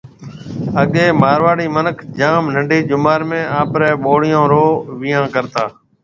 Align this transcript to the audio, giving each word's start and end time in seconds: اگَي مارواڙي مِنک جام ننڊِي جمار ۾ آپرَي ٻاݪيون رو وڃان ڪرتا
اگَي 0.81 1.05
مارواڙي 1.21 1.67
مِنک 1.75 1.97
جام 2.17 2.43
ننڊِي 2.53 2.79
جمار 2.89 3.21
۾ 3.29 3.39
آپرَي 3.61 3.89
ٻاݪيون 4.03 4.45
رو 4.51 4.65
وڃان 4.99 5.23
ڪرتا 5.35 5.63